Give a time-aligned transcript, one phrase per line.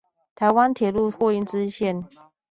[0.35, 2.07] 臺灣鐵路貨運支線